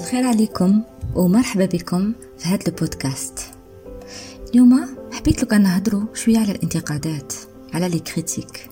الخير 0.00 0.26
عليكم 0.26 0.82
ومرحبا 1.14 1.66
بكم 1.66 2.12
في 2.38 2.48
هذا 2.48 2.66
البودكاست. 2.68 3.40
اليوم 4.50 4.86
حبيت 5.12 5.42
لك 5.42 5.52
نهضروا 5.52 6.02
شوية 6.14 6.38
على 6.38 6.52
الانتقادات 6.52 7.32
على 7.74 7.88
les 7.88 7.98
critiques 7.98 8.70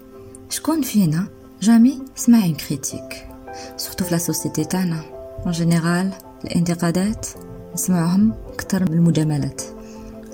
شكون 0.51 0.83
فينا؟ 0.83 1.29
jamais 1.61 2.03
سمع 2.17 2.45
une 2.45 2.55
critique 2.55 3.29
surtout 3.77 4.05
في 4.05 4.11
la 4.11 4.19
société 4.19 4.65
تاعنا 4.65 5.03
en 5.45 5.53
général 5.53 6.13
الانتقادات 6.45 7.27
نسمعهم 7.75 8.33
أكثر 8.53 8.91
من 8.91 8.93
المجاملات. 8.93 9.63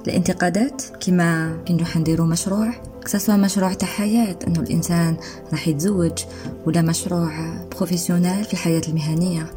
الانتقادات 0.06 0.82
كما 1.00 1.58
كي 1.66 1.72
نروح 1.72 1.96
نديرو 1.96 2.24
مشروع 2.24 2.74
سواء 3.06 3.36
مشروع 3.36 3.72
تاع 3.72 3.88
حياة 3.88 4.38
إنه 4.46 4.60
الإنسان 4.60 5.16
راح 5.52 5.68
يتزوج 5.68 6.24
ولا 6.66 6.82
مشروع 6.82 7.54
professionnel 7.76 8.44
في 8.44 8.52
الحياة 8.52 8.82
المهنية. 8.88 9.50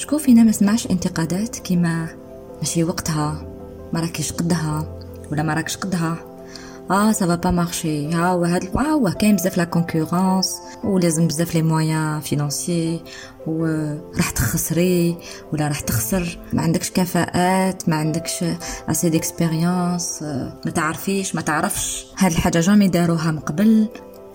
شكون 0.00 0.18
فينا 0.18 0.42
ما 0.42 0.52
سمعش 0.52 0.86
انتقادات 0.86 1.56
كيما 1.58 2.06
ماشي 2.58 2.84
وقتها 2.84 3.46
ما 3.92 4.00
راكيش 4.00 4.32
قدها 4.32 5.00
ولا 5.32 5.42
ما 5.42 5.54
راكش 5.54 5.76
قدها. 5.76 6.16
آه 6.90 7.12
ça 7.12 7.23
va 7.23 7.34
pas 7.34 7.50
marcher 7.50 8.12
ها 8.12 8.28
هو 8.28 8.44
هاد 8.44 8.76
آه 8.76 8.80
هو 8.80 9.10
كاين 9.10 9.36
بزاف 9.36 9.56
la 9.56 9.64
concurrence 9.64 10.56
ولازم 10.84 11.26
بزاف 11.26 11.54
les 11.54 11.62
moyens 11.62 12.20
financiers 12.20 13.00
وراح 13.46 14.30
تخسري 14.30 15.16
ولا 15.52 15.68
راح 15.68 15.80
تخسر. 15.80 16.38
ما 16.52 16.62
عندكش 16.62 16.90
كفاءات 16.90 17.88
ما 17.88 17.96
عندكش 17.96 18.44
assez 18.88 19.08
d'expérience 19.10 20.22
ما 20.64 20.70
تعرفيش 20.74 21.34
ما 21.34 21.40
تعرفش. 21.40 22.06
هاد 22.18 22.32
الحاجة 22.32 22.60
jamais 22.60 22.88
داروها 22.88 23.30
من 23.30 23.38
قبل. 23.40 23.88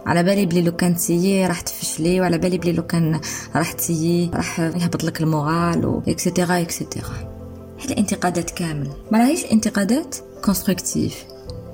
على 0.05 0.23
بالي 0.23 0.45
بلي 0.45 0.61
لو 0.61 0.71
كان 0.71 0.95
تسيي 0.95 1.47
راح 1.47 1.61
تفشلي 1.61 2.21
وعلى 2.21 2.37
بالي 2.37 2.57
بلي 2.57 2.71
لو 2.71 2.83
كان 2.83 3.19
راح 3.55 3.71
تسيي 3.71 4.31
راح 4.33 4.59
يهبط 4.59 5.03
لك 5.03 5.21
ال 5.21 5.32
moral 5.32 5.85
و 5.85 6.01
et 6.07 6.21
cetera 6.21 6.61
et 6.61 6.80
cetera 6.80 7.35
هاد 7.81 7.91
الانتقادات 7.91 8.49
كامل. 8.49 8.89
ما 9.11 9.19
راهيش 9.19 9.45
انتقادات 9.45 10.15
constructives 10.43 11.25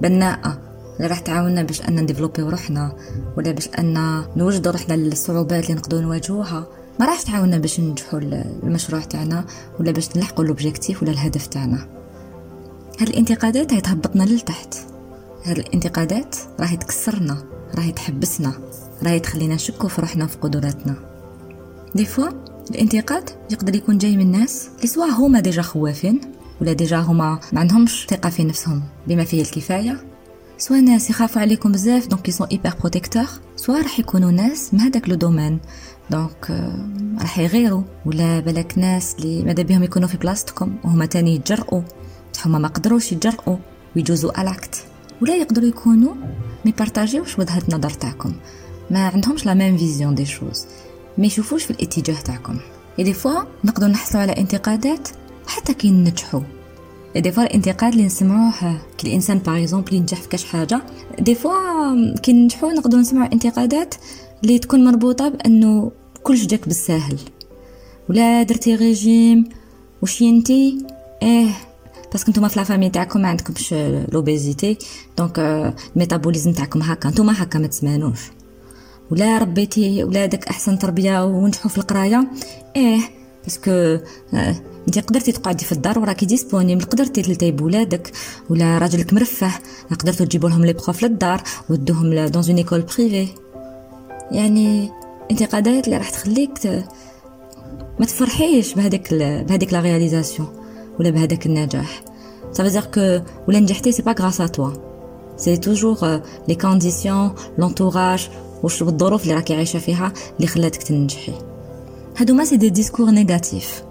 بناءه 0.01 0.61
اللي 0.97 1.07
راح 1.07 1.19
تعاوننا 1.19 1.63
باش 1.63 1.81
أن 1.81 1.99
نديفلوبيو 1.99 2.49
روحنا 2.49 2.95
ولا 3.37 3.51
باش 3.51 3.69
أن 3.79 4.23
نوجدوا 4.35 4.71
روحنا 4.71 4.93
للصعوبات 4.93 5.63
اللي 5.63 5.75
نقدروا 5.75 6.01
نواجهوها. 6.01 6.67
ما 6.99 7.05
راح 7.05 7.21
تعاوننا 7.21 7.57
باش 7.57 7.79
ننجحوا 7.79 8.19
المشروع 8.63 9.01
تاعنا 9.01 9.45
ولا 9.79 9.91
باش 9.91 10.17
نلحقوا 10.17 10.45
l'objectif 10.45 11.03
ولا 11.03 11.11
الهدف 11.11 11.47
تاعنا. 11.47 11.87
هاد 12.99 13.09
الانتقادات 13.09 13.73
هي 13.73 13.81
تهبطنا 13.81 14.23
للتحت. 14.23 14.75
هاد 15.45 15.57
الانتقادات 15.57 16.35
راهي 16.59 16.77
تكسرنا. 16.77 17.37
راهي 17.75 17.91
تحبسنا 17.91 18.53
راهي 19.03 19.19
تخلينا 19.19 19.55
نشكو 19.55 19.87
في 19.87 20.01
روحنا 20.01 20.27
في 20.27 20.37
قدراتنا. 20.37 20.95
des 21.95 22.05
fois 22.05 22.27
الانتقاد 22.71 23.29
يقدر 23.51 23.75
يكون 23.75 23.97
جاي 23.97 24.17
من 24.17 24.31
ناس 24.31 24.69
اللي 24.75 24.87
سواء 24.87 25.09
هما 25.09 25.39
déjà 25.39 25.61
خوافين 25.61 26.21
ولا 26.61 26.73
déjà 26.73 26.97
هما 26.97 27.39
ما 27.53 27.59
عندهمش 27.59 28.07
ثقة 28.09 28.29
في 28.29 28.43
نفسهم 28.43 28.83
بما 29.07 29.23
فيه 29.23 29.41
الكفاية. 29.41 30.03
سواء 30.57 30.81
ناس 30.81 31.09
يخافوا 31.09 31.41
عليكم 31.41 31.71
بزاف 31.71 32.07
donc 32.07 32.29
ils 32.29 32.37
sont 32.37 32.47
hyper 32.47 32.73
protecteurs 32.79 33.25
سواء 33.55 33.81
راح 33.81 33.99
يكونوا 33.99 34.31
ناس 34.31 34.73
من 34.73 34.79
هذاك 34.79 35.09
le 35.09 35.15
domaine. 35.15 35.59
donc 36.09 36.71
راح 37.21 37.39
يغيروا. 37.39 37.83
ولا 38.05 38.39
بالك 38.39 38.73
ناس 38.77 39.15
اللي 39.19 39.43
ماذا 39.43 39.63
بهم 39.63 39.83
يكونوا 39.83 40.07
في 40.07 40.17
بلاصتكم 40.17 40.75
وهما 40.83 41.05
تاني 41.05 41.35
يتجرؤوا. 41.35 41.81
هما 42.45 42.59
ما 42.59 42.67
قدروش 42.67 43.11
يتجرؤوا 43.11 43.57
ويجوزوا 43.95 44.41
l'acte 44.41 44.83
ولا 45.21 45.35
يقدروا 45.35 45.67
يكونوا 45.67 46.13
ما 46.65 46.69
يبارطاجيوش 46.71 47.39
وجهه 47.39 47.61
النظر 47.69 47.89
تاعكم 47.89 48.33
ما 48.91 49.07
عندهمش 49.07 49.45
la 49.45 49.53
même 49.53 49.77
vision 49.77 50.15
des 50.15 50.25
choses 50.25 50.65
ما 51.17 51.25
يشوفوش 51.25 51.63
في 51.63 51.71
الاتجاه 51.71 52.21
تاعكم 52.21 52.57
des 52.99 53.13
fois 53.13 53.43
نقدروا 53.63 53.89
نحصلوا 53.91 54.21
على 54.21 54.31
انتقادات 54.31 55.07
حتى 55.47 55.73
كي 55.73 55.91
ننجحوا 55.91 56.41
des 57.15 57.31
fois 57.31 57.43
الانتقاد 57.43 57.91
اللي 57.91 58.05
نسمعوه 58.05 58.53
كي 58.97 59.07
الانسان 59.07 59.37
par 59.37 59.61
exemple 59.61 59.93
ينجح 59.93 60.21
في 60.21 60.27
كاش 60.29 60.45
حاجة 60.45 60.81
des 61.19 61.35
fois 61.35 62.15
كي 62.15 62.33
ننجحوا 62.33 62.73
نقدروا 62.73 63.01
نسمعوا 63.01 63.33
انتقادات 63.33 63.95
اللي 64.43 64.59
تكون 64.59 64.85
مربوطه 64.85 65.29
بانه 65.29 65.91
كلش 66.23 66.45
جاك 66.45 66.67
بالساهل 66.67 67.17
ولا 68.09 68.43
درتي 68.43 68.75
ريجيم 68.75 69.49
وشينتي 70.01 70.77
إيه 71.23 71.49
parce 72.11 72.24
que 72.24 72.31
نتوما 72.31 72.47
في 72.47 72.59
la 72.59 72.66
famille 72.66 72.89
تاعكم 72.89 73.21
ما 73.21 73.27
عندكمش 73.27 73.73
l'obésité 74.11 74.77
donc 75.17 75.39
ال 75.95 76.00
métabolisme 76.00 76.53
تاعكم 76.53 76.81
هكا 76.81 77.09
نتوما 77.09 77.43
هكا 77.43 77.59
ما 77.59 77.67
تسمانوش 77.67 78.19
ولا 79.11 79.37
ربيتي 79.37 80.03
ولادك 80.03 80.47
احسن 80.47 80.79
تربيه 80.79 81.25
ونجحوا 81.25 81.71
في 81.71 81.77
القرايه 81.77 82.27
إيه 82.75 82.99
parce 83.43 83.77
que 83.77 83.97
انت 84.87 84.99
قدرتي 84.99 85.31
تقعدي 85.31 85.65
في 85.65 85.71
الدار 85.71 85.99
وراكي 85.99 86.25
disponible 86.25 86.83
قدرتي 86.83 87.21
تتهلي 87.21 87.51
بولادك 87.51 88.11
ولا 88.49 88.77
راجلك 88.77 89.13
مرفه 89.13 89.51
قدرتوا 89.99 90.25
تجيبوا 90.25 90.49
لهم 90.49 90.65
les 90.65 90.73
profs 90.73 91.03
للدار 91.03 91.43
ودوهم 91.69 92.25
dans 92.25 92.43
une 92.43 92.57
école 92.57 92.81
privée 92.81 93.27
يعني 94.31 94.91
انتقادات 95.31 95.85
اللي 95.85 95.97
راح 95.97 96.09
تخليك 96.09 96.57
ت... 96.57 96.67
ما 97.99 98.05
تفرحيش 98.05 98.73
بهذيك 98.73 99.13
بهذيك 99.13 99.73
la 99.73 99.79
réalisation 99.79 100.60
ولا 100.99 101.09
بهذاك 101.09 101.45
النجاح. 101.45 102.03
Veut 102.53 102.69
dire 102.69 102.91
que 102.91 103.21
ولا 103.47 103.59
نجحتي 103.59 103.91
c'est 103.91 104.01
pas 104.01 104.15
grâce 104.19 104.41
à 104.41 104.47
toi 104.47 104.71
c'est 105.37 105.57
toujours 105.57 106.21
les 106.47 106.55
conditions 106.55 107.35
l'entourage 107.57 108.29
واش 108.63 108.81
الظروف 108.81 109.23
اللي 109.23 109.33
راكي 109.33 109.55
عايشة 109.55 109.79
فيها 109.79 110.13
اللي 110.35 110.47
خلاتك 110.47 110.83
تنجحي. 110.83 111.33
هادو 112.17 112.33
mais 112.33 112.45
c'est 112.45 112.57
des 112.57 112.69
discours 112.69 113.09
négatifs 113.09 113.83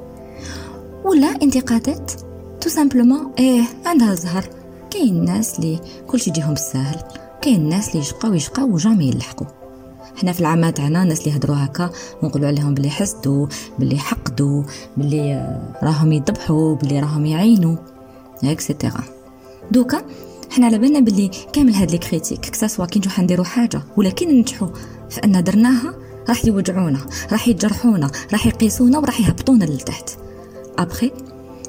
ولا 1.04 1.26
انتقادات. 1.26 2.12
tout 2.60 2.68
simplement 2.68 3.32
إيه 3.38 3.62
عندها 3.86 4.14
زهر 4.14 4.44
كاين 4.90 5.16
الناس 5.16 5.58
اللي 5.58 5.80
كلشي 6.06 6.30
يجيهم 6.30 6.54
بالساهل 6.54 7.00
كاين 7.42 7.60
الناس 7.60 7.88
اللي 7.88 7.98
يشقاو 7.98 8.34
يشقاو 8.34 8.66
و 8.66 8.72
jamais 8.72 9.08
يلحقوا. 9.08 9.59
حنا 10.20 10.32
في 10.32 10.40
العامية 10.40 10.70
تاعنا 10.70 11.02
الناس 11.02 11.20
اللي 11.20 11.30
يهضروا 11.30 11.56
هكا 11.56 11.90
ونقولوا 12.22 12.48
عليهم 12.48 12.74
بلي 12.74 12.90
حسدوا 12.90 13.46
بلي 13.78 13.98
حقدوا 13.98 14.62
بلي 14.96 15.58
راهم 15.82 16.12
يذبحوا 16.12 16.74
بلي 16.74 17.00
راهم 17.00 17.26
يعينوا 17.26 17.76
et 18.44 18.59
cetera 18.59 19.04
دوكا 19.70 20.02
حنا 20.50 20.66
على 20.66 20.78
بالنا 20.78 21.00
بلي 21.00 21.30
كامل 21.52 21.74
هاد 21.74 21.90
les 21.90 21.98
critiques 21.98 22.40
que 22.40 22.56
ça 22.56 22.66
soit 22.66 22.86
كي 22.86 22.98
نجحو 22.98 23.22
نديرو 23.22 23.44
حاجة 23.44 23.82
ولا 23.96 24.10
كي 24.10 24.24
ننجحوا 24.24 24.68
في 25.10 25.20
ان 25.24 25.44
درناها 25.44 25.94
راح 26.28 26.44
يوجعونا 26.44 27.00
راح 27.32 27.48
يجرحونا 27.48 28.10
راح 28.32 28.46
يقيسونا 28.46 28.98
وراح 28.98 29.20
يهبطونا 29.20 29.64
للتحت. 29.64 30.10
ابخي 30.78 31.12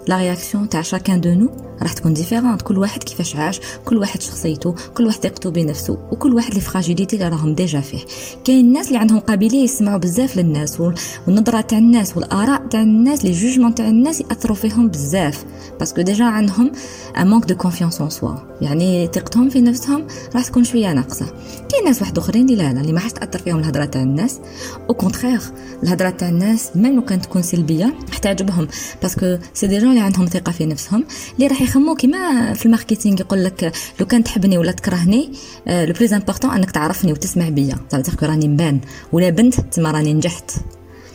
la 0.08 0.18
réaction 0.18 0.70
تاع 0.70 0.82
chacun 0.82 1.22
de 1.22 1.34
nous 1.34 1.50
راح 1.82 1.94
تكون 1.94 2.14
différente 2.14 2.62
كل 2.62 2.78
واحد 2.78 3.04
كيفاش 3.04 3.36
عاش 3.36 3.60
كل 3.86 3.98
واحد 3.98 4.22
شخصيته 4.22 4.76
كل 4.98 5.06
واحد 5.06 5.20
ثقته 5.20 5.50
بنفسه 5.52 5.98
وكل 6.12 6.34
واحد 6.34 6.54
les 6.54 6.60
fragilités 6.60 7.16
اللي 7.16 7.28
راهم 7.30 7.56
déjà 7.56 7.82
فيه 7.82 8.00
كاين 8.46 8.66
الناس 8.66 8.88
اللي 8.88 9.00
عندهم 9.00 9.20
قابليه 9.20 9.64
يسمعوا 9.64 9.98
بزاف 9.98 10.38
للناس 10.38 10.82
والنظره 11.28 11.62
تاع 11.62 11.78
الناس 11.78 12.18
والاراء 12.18 12.68
تاع 12.68 12.82
الناس 12.82 13.26
les 13.26 13.32
jugements 13.32 13.76
تاع 13.76 13.88
الناس 13.88 14.22
ياثروا 14.22 14.56
فيهم 14.56 14.88
بزاف 14.88 15.46
parce 15.80 15.93
que 15.94 16.02
déjà 16.02 16.26
عندهم 16.26 16.72
un 17.18 17.28
manque 17.28 17.46
de 17.46 17.56
confiance 17.56 18.02
en 18.02 18.10
soi 18.10 18.36
يعني 18.62 19.08
ثقتهم 19.08 19.50
في 19.50 19.62
نفسهم 19.62 20.08
راح 20.36 20.46
تكون 20.46 20.64
شوية 20.64 20.94
ناقصه 20.94 21.26
كاين 21.70 21.86
ناس 21.86 22.02
واحد 22.02 22.18
اخرين 22.18 22.50
اللي 22.50 22.56
لا 22.56 22.74
لا 22.74 22.82
اللي 22.82 22.94
ما 22.94 23.00
حاش 23.00 23.14
تاثر 23.14 23.40
فيهم 23.40 23.60
الهضره 23.60 23.86
تاع 23.86 24.02
الناس 24.02 24.40
au 24.90 24.94
contraire 24.94 25.42
الهضره 25.84 26.10
تاع 26.10 26.30
الناس 26.30 26.70
même 26.76 26.96
لو 26.96 27.02
كانت 27.02 27.26
تكون 27.26 27.42
سلبيه 27.42 27.94
راح 28.10 28.18
تعجبهم 28.18 28.68
parce 29.02 29.24
que 29.24 29.38
c'est 29.54 29.80
des 29.92 29.94
gens 29.94 29.98
اللي 29.98 30.06
عندهم 30.06 30.26
ثقة 30.26 30.52
في 30.52 30.66
نفسهم. 30.66 31.06
اللي 31.36 31.48
راح 31.48 31.62
يخمو 31.62 31.96
كيما 31.96 32.54
في 32.54 32.66
ال 32.66 32.71
marketing 32.71 33.22
يقول 33.22 33.44
لك 33.44 33.74
لو 34.00 34.06
كان 34.06 34.24
تحبني 34.24 34.58
ولا 34.58 34.72
تكرهني 34.72 35.32
le 35.68 35.94
plus 35.94 36.14
important 36.14 36.52
أنك 36.52 36.72
تعرفني 36.72 37.12
وتسمع 37.12 37.50
بيا. 37.50 37.78
تعرف 37.90 38.24
راني 38.24 38.48
مبان 38.48 38.80
ولا 39.12 39.30
بنت 39.30 39.60
تما 39.60 39.92
راني 39.92 40.14
نجحت. 40.14 40.52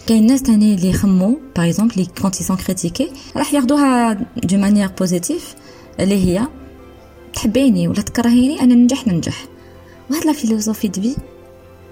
كاين 0.07 0.27
ناس 0.27 0.43
تاني 0.43 0.75
اللي 0.75 0.89
يخمو 0.89 1.41
par 1.57 1.67
exemple 1.67 1.95
les 1.97 2.07
comptes 2.23 2.35
sont 2.35 2.57
critiqués 2.57 3.11
راح 3.37 3.55
ياخدوها 3.55 4.13
de 4.45 4.57
manière 4.57 4.91
positive 4.99 5.55
اللي 6.01 6.25
هي 6.25 6.47
تحبيني 7.35 7.89
ولا 7.89 8.03
تكرهيني 8.03 8.61
أنا 8.61 8.75
ننجح 8.75 9.07
ننجح 9.07 9.45
وهاد 10.11 10.25
la 10.25 10.33
philosophie 10.33 10.89
de 10.89 11.03
vie 11.03 11.17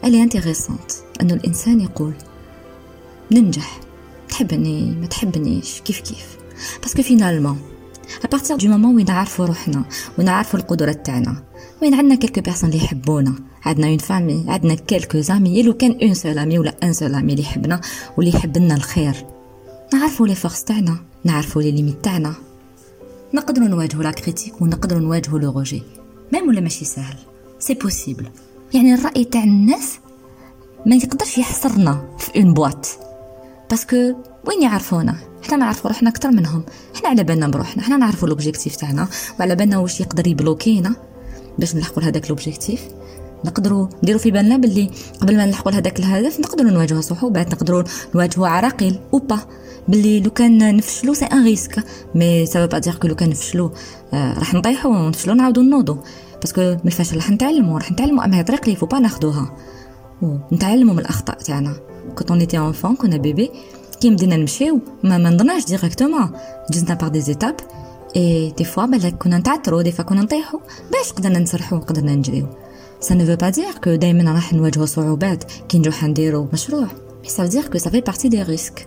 elle 0.05 0.23
est 0.23 0.37
intéressante 0.37 0.93
انه 1.21 1.35
الإنسان 1.35 1.81
يقول 1.81 2.13
ننجح 3.33 3.81
تحبني 4.29 4.97
ما 5.01 5.07
تحبنيش 5.07 5.81
كيف 5.81 6.01
كيف. 6.01 6.44
parce 6.83 6.95
que 6.95 7.03
finalement 7.03 7.59
à 8.25 8.29
partir 8.29 8.57
du 8.59 8.69
moment 8.69 8.95
وين 8.95 9.07
نعرفوا 9.07 9.47
روحنا 9.47 9.85
ونعرفوا 10.19 10.61
القدرات 10.61 11.07
تاعنا 11.07 11.43
وين 11.83 11.95
عندنا 11.95 12.15
quelques 12.15 12.41
personnes 12.41 12.71
اللي 12.71 12.85
يحبونا 12.85 13.35
عندنا 13.65 13.87
une 13.87 13.99
famille 13.99 14.45
عندنا 14.49 14.75
quelques 14.75 15.21
amis 15.21 15.63
لو 15.63 15.73
كان 15.75 15.99
une 16.03 16.15
seule 16.15 16.39
amie 16.39 16.59
ولا 16.59 16.75
un 16.83 16.93
seul 16.93 17.15
ami 17.15 17.33
اللي 17.33 17.43
يحبنا 17.43 17.81
واللي 18.17 18.35
يحب 18.37 18.59
لنا 18.59 18.75
الخير 18.75 19.27
نعرفوا 19.95 20.27
les 20.27 20.35
forces 20.35 20.65
تاعنا 20.65 20.97
نعرفوا 21.25 21.63
les 21.63 21.71
limites 21.73 22.05
تاعنا 22.05 22.35
نقدروا 23.35 23.69
نواجهوا 23.69 24.03
la 24.03 24.11
critique 24.11 24.63
ونقدروا 24.63 25.01
نواجهوا 25.01 25.39
le 25.39 25.51
rejet 25.51 25.83
même 26.33 26.49
ولا 26.49 26.61
ماشي 26.61 26.85
سهل 26.85 27.17
c'est 27.59 27.75
possible 27.75 28.29
يعني 28.75 28.95
الراي 28.95 29.25
تاع 29.25 29.45
الناس 29.45 29.99
ما 30.87 30.97
يقدرش 30.97 31.39
يحصرنا 31.39 32.17
في 32.19 32.41
une 32.41 32.55
boîte 32.55 32.89
parce 33.71 33.87
que 33.87 33.97
وين 34.45 34.63
يعرفونا 34.63 35.17
حنا 35.49 35.57
نعرفوا 35.57 35.91
روحنا 35.91 36.11
أكثر 36.11 36.31
منهم. 36.31 36.63
حنا 36.95 37.09
على 37.09 37.25
بالنا 37.25 37.49
بروحنا 37.49 37.83
حنا 37.83 37.97
نعرفوا 37.97 38.29
l'objectif 38.29 38.77
تاعنا. 38.77 39.09
وعلى 39.41 39.55
بالنا 39.57 39.79
واش 39.79 40.01
يقدر 40.01 40.27
يبلوكينا 40.27 40.97
باش 41.59 41.75
نلحقوا 41.75 42.03
لهذاك 42.03 42.31
l'objectif 42.31 42.81
نقدروا 43.45 43.89
نديروا 44.03 44.21
في 44.21 44.31
بالنا 44.31 44.57
باللي 44.57 44.91
قبل 45.21 45.37
ما 45.37 45.47
نلحقوا 45.47 45.73
لهذاك 45.73 45.99
الهدف 45.99 46.41
نقدروا 46.41 46.71
نواجهوا 46.71 47.01
صعوبات 47.01 47.53
نقدروا 47.55 47.83
نواجهوا 48.15 48.49
عراقيل 48.49 48.99
ou 49.15 49.19
pas 49.19 49.39
باللي 49.89 50.21
لو 50.21 50.31
كان 50.31 50.77
نفشلوا 50.77 51.15
c'est 51.15 51.25
un 51.25 51.45
risque 51.45 51.85
mais 52.15 52.67
ça 52.67 52.71
veut 52.71 52.79
pas 52.79 52.86
dire 52.86 52.95
que 52.95 53.09
لو 53.09 53.15
كان 53.15 53.31
نفشلوا 53.31 53.71
آه 54.15 54.39
راح 54.39 54.55
نطيحوا 54.55 54.97
ونفشلوا 54.97 55.35
نعاودوا 55.35 55.63
نوضوا 55.63 55.97
parce 56.41 56.53
que 56.53 56.61
من 56.61 56.81
الفشل 56.87 57.17
راح 57.17 57.31
نتعلموا 57.31 57.79
راح 57.79 57.93
نتعلموا 57.93 58.25
أما 58.25 58.37
هي 58.37 58.43
طريق 58.43 58.65
اللي 58.65 58.77
فو 58.77 58.87
با 58.87 58.99
ناخذوها 58.99 59.57
ونتعلموا 60.23 60.95
من 60.95 61.01
الأخطاء 61.01 61.39
تاعنا. 61.39 61.77
quand 62.15 62.31
on 62.31 62.41
était 62.41 62.59
enfants 62.59 62.97
كنا 62.97 63.17
bébé 63.17 63.51
كي 64.05 64.11
بدينا 64.11 64.37
نمشيو 64.37 64.81
ما 65.05 65.19
منضناش 65.19 65.65
directement 65.65 66.31
جزنا 66.71 66.95
par 66.95 67.09
des 67.09 67.21
étapes 67.21 67.57
et 68.17 68.55
des 68.59 68.65
fois 68.65 68.87
بالك 68.87 69.15
كنا 69.15 69.39
نتعثروا 69.39 69.83
des 69.83 69.93
fois 69.93 70.05
كنا 70.05 70.23
نطيحوا 70.23 70.61
باش 70.93 71.13
قدرنا 71.13 71.39
نسرحوا 71.39 71.79
قدرنا 71.79 72.15
نجريو 72.15 72.47
سا 73.01 73.15
veut 73.15 73.39
pas 73.39 73.57
dire 73.57 73.81
que 73.81 73.89
دائما 73.89 74.33
راح 74.33 74.53
نواجهوا 74.53 74.87
صعوبات 74.87 75.45
كي 75.69 75.79
نروح 75.79 76.05
نديرو 76.05 76.49
مشروع 76.53 76.87
mais 77.23 77.29
ça 77.29 77.35
veut 77.35 77.47
dire 77.47 77.71
que 77.71 77.79
ça 77.79 77.91
fait 77.91 78.05
partie 78.11 78.29
des 78.29 78.43
risques. 78.43 78.87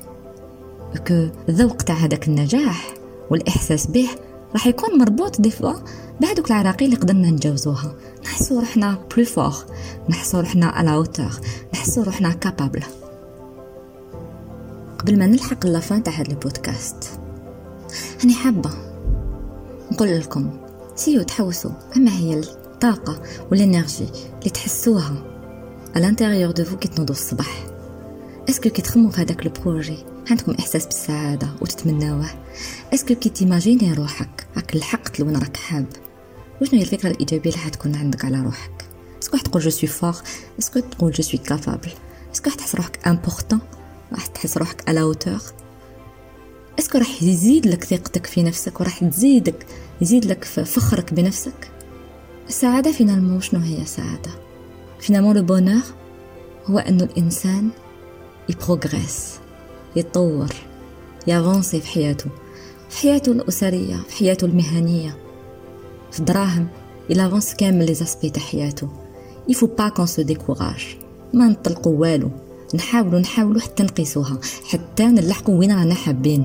Que 1.05 1.31
الذوق 1.49 1.77
تاع 1.77 1.95
هذاك 1.95 2.27
النجاح 2.27 2.93
والاحساس 3.31 3.87
به 3.87 4.07
راح 4.53 4.67
يكون 4.67 4.99
مربوط 4.99 5.41
des 5.41 5.51
fois 5.51 5.73
بهذوك 6.21 6.51
العراقيل 6.51 6.87
اللي 6.87 6.99
قدرنا 6.99 7.31
نتجاوزوها 7.31 7.95
نحسو 8.23 8.59
روحنا 8.59 8.97
plus 9.15 9.25
forts 9.25 9.53
نحسو 10.09 10.39
روحنا 10.39 10.65
à 10.65 10.74
la 10.74 10.93
hauteur 10.93 11.31
نحسو 11.73 12.03
روحنا 12.03 12.31
capables 12.31 12.83
قبل 15.07 15.19
ما 15.19 15.27
نلحق 15.27 15.65
la 15.65 15.80
fin 15.80 16.03
تاع 16.03 16.13
هذا 16.13 16.31
البودكاست. 16.31 17.19
هاني 18.21 18.33
حابة 18.33 18.71
نقول 19.91 20.19
لكم 20.19 20.59
سيو 20.95 21.21
تحوسوا. 21.21 21.71
أما 21.97 22.11
هي 22.11 22.39
الطاقة 22.39 23.21
و 23.51 23.56
l'énergie 23.56 24.05
اللي 24.39 24.49
تحسوها 24.49 25.23
à 25.95 26.05
l'intérieur 26.05 26.51
de 26.51 26.63
vous 26.63 26.77
كي 26.77 26.87
تنوضوا 26.87 27.15
الصباح 27.15 27.65
est-ce 28.49 28.62
que 28.62 28.69
كي 28.69 28.81
تخمو 28.81 29.09
في 29.09 29.21
هذاك 29.21 29.45
ال 29.45 29.52
projet 29.52 29.97
عندكم 30.31 30.51
إحساس 30.59 30.85
بالسعادة 30.85 31.49
وتتمناوه 31.61 32.29
est-ce 32.93 33.08
que 33.08 33.15
كي 33.15 33.29
تيماجيني 33.29 33.93
روحك؟ 33.93 34.47
راك 34.55 34.75
لحقت 34.75 35.19
لوين 35.19 35.37
راك 35.37 35.57
حاب؟ 35.57 35.85
وشنو 36.61 36.79
هي 36.79 36.81
الفكرة 36.81 37.09
الإيجابية 37.09 37.49
اللي 37.49 37.61
حتكون 37.61 37.95
عندك 37.95 38.25
على 38.25 38.41
روحك؟ 38.41 38.85
est-ce 39.23 39.32
que 39.32 39.37
تقول 39.37 39.63
je 39.63 39.69
suis 39.69 39.89
fort 39.89 40.15
est-ce 40.59 40.72
que 40.72 40.79
تقول 40.79 41.11
je 41.11 41.23
suis 41.23 41.39
capable 41.39 41.91
est-ce 42.35 42.44
que 42.44 42.49
تحس 42.49 42.75
روحك 42.75 43.07
important 43.07 43.59
راح 44.11 44.25
تحس 44.25 44.57
روحك 44.57 44.89
à 44.89 44.93
la 44.93 45.01
hauteur 45.01 45.41
est-ce 46.79 46.91
que 46.91 46.97
راح 46.97 47.23
يزيد 47.23 47.67
لك 47.67 47.83
ثقتك 47.83 48.25
في 48.25 48.43
نفسك 48.43 48.81
وراح 48.81 49.03
تزيدك 49.03 49.65
يزيد 50.01 50.25
لك 50.25 50.43
فخرك 50.43 51.13
بنفسك. 51.13 51.71
السعادة 52.47 52.91
finalement 52.91 53.41
شنو 53.41 53.59
هي 53.59 53.81
السعادة 53.81 54.31
finalement 54.99 55.35
le 55.35 55.43
bonheur 55.43 55.81
هو 56.65 56.79
إنه 56.79 57.03
الإنسان 57.03 57.69
ي 58.49 58.57
progresse 58.57 59.33
يتطور 59.95 60.53
يافونسي 61.27 61.81
في 61.81 61.87
حياته. 61.87 62.29
في 62.89 62.97
حياته 62.97 63.31
الأسرية 63.31 63.95
في 63.95 64.15
حياته 64.15 64.45
المهنية. 64.45 65.17
في 66.11 66.19
الدراهم 66.19 66.67
avance 67.11 67.55
كامل 67.55 67.85
les 67.85 67.93
aspects 67.93 68.29
تاع 68.29 68.43
حياته. 68.43 68.89
il 69.49 69.55
faut 69.55 69.67
pas 69.67 69.89
qu'on 69.89 70.05
se 70.05 70.21
décourage 70.21 70.97
ما 71.33 71.47
نطلقوا 71.47 71.97
والو. 71.97 72.46
نحاولوا 72.75 73.19
نحاولوا 73.19 73.61
حتى 73.61 73.83
نقيسوها. 73.83 74.39
حتى 74.67 75.05
نلحقوا 75.05 75.55
وين 75.59 75.71
رانا 75.71 75.95
حابين. 75.95 76.43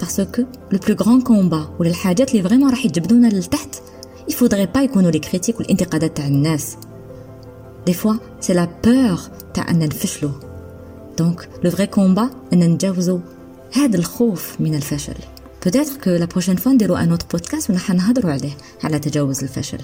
parce 0.00 0.26
que 0.26 0.42
le 0.72 0.78
plus 0.86 0.96
grand 0.96 1.20
combat 1.20 1.68
ولا 1.78 1.90
الحاجات 1.90 2.30
اللي 2.30 2.42
vraiment 2.42 2.70
راح 2.70 2.84
يجبدونا 2.84 3.26
لتحت 3.26 3.82
il 4.28 4.36
faudrait 4.36 4.66
pas 4.66 4.82
يكونوا 4.82 5.10
les 5.10 5.18
critiques 5.18 5.60
والانتقادات 5.60 6.16
تاع 6.16 6.26
الناس. 6.26 6.76
des 7.86 7.92
fois 7.92 8.14
c'est 8.40 8.54
la 8.54 8.68
peur 8.84 9.18
تاع 9.54 9.70
ان 9.70 9.78
نفشلوا. 9.78 10.32
donc 11.18 11.48
le 11.64 11.70
vrai 11.70 11.86
combat 11.86 12.30
ان 12.52 12.58
نتجاوزوا 12.58 13.18
هذا 13.72 13.96
الخوف 13.96 14.56
من 14.60 14.74
الفشل. 14.74 15.14
Peut-être 15.66 15.98
que 16.04 16.20
la 16.20 16.26
prochaine 16.26 16.58
fois 16.64 16.68
نديرو 16.68 16.96
un 16.96 17.10
autre 17.10 17.26
podcast 17.32 17.70
ونحن 17.70 17.96
نهضروا 17.96 18.32
عليه 18.32 18.56
على 18.84 18.98
تجاوز 18.98 19.42
الفشل. 19.42 19.80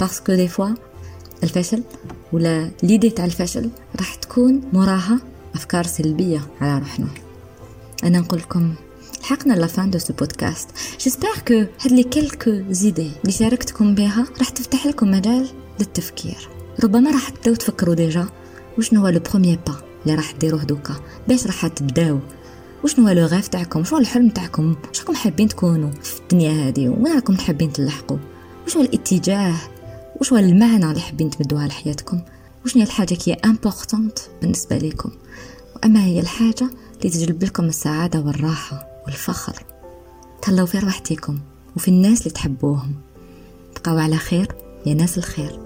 parce 0.00 0.21
que 0.21 0.34
des 0.34 0.48
fois 0.48 0.68
الفشل 1.44 1.82
ولا 2.32 2.70
l'idée 2.82 3.10
تاع 3.10 3.24
الفشل 3.24 3.70
راح 3.98 4.14
تكون 4.14 4.62
موراها 4.72 5.20
أفكار 5.54 5.84
سلبية 5.84 6.40
على 6.60 6.78
روحنا. 6.78 7.08
أنا 8.04 8.18
نقول 8.18 8.40
لكم 8.40 8.74
لحقنا 9.20 9.54
la 9.54 9.68
fin 9.68 9.90
de 9.90 9.98
ce 9.98 10.12
podcast 10.12 10.68
j'espère 11.00 11.38
que 11.48 11.54
هاد 11.54 11.92
les 11.92 12.02
quelques 12.02 12.62
idées 12.70 13.10
اللي 13.20 13.32
شاركتكم 13.32 13.94
بها 13.94 14.26
راح 14.38 14.48
تفتح 14.48 14.86
لكم 14.86 15.10
مجال 15.10 15.48
للتفكير. 15.80 16.48
ربما 16.84 17.10
راح 17.10 17.28
تبداو 17.28 17.54
تفكروا 17.54 17.94
déjà 17.94 18.26
وشنو 18.78 19.00
هو 19.00 19.08
le 19.08 19.20
premier 19.20 19.58
pas 19.66 19.74
اللي 20.02 20.14
راح 20.14 20.32
ديروه 20.32 20.64
دوكا؟ 20.64 20.94
باش 21.28 21.46
راح 21.46 21.66
تبداو؟ 21.66 22.18
وشنو 22.84 23.06
هو 23.08 23.12
le 23.12 23.26
rêve 23.26 23.48
تاعكم؟ 23.48 23.84
شنو 23.84 23.98
الحلم 23.98 24.28
تاعكم؟ 24.28 24.76
واش 24.88 25.00
راكم 25.00 25.14
حابين 25.14 25.48
تكونوا 25.48 25.90
في 26.02 26.20
الدنيا 26.20 26.68
هذه؟ 26.68 26.88
وين 26.88 27.14
راكم 27.14 27.36
حابين 27.36 27.72
تلحقوا؟ 27.72 28.18
واش 28.64 28.76
هو 28.76 28.82
الاتجاه 28.82 29.54
واش 30.24 30.32
هو 30.32 30.38
المعنى 30.38 30.90
اللي 30.90 31.00
حابين 31.00 31.30
تمدوها 31.30 31.66
لحياتكم؟ 31.66 32.20
وشنو 32.64 32.82
هي 32.82 32.88
الحاجة 32.88 33.14
كي 33.14 33.32
امبورطونت 33.32 34.18
بالنسبة 34.42 34.78
لكم 34.78 35.10
وأما 35.76 36.04
هي 36.04 36.20
الحاجة 36.20 36.70
اللي 36.96 37.10
تجلب 37.10 37.44
لكم 37.44 37.64
السعادة 37.64 38.20
والراحة 38.20 38.86
والفخر. 39.06 39.64
تهلاو 40.42 40.66
في 40.66 40.78
روحتكم 40.78 41.38
وفي 41.76 41.88
الناس 41.88 42.20
اللي 42.20 42.30
تحبوهم. 42.30 42.94
بقاو 43.76 43.98
على 43.98 44.16
خير 44.16 44.48
يا 44.86 44.94
ناس 44.94 45.18
الخير. 45.18 45.63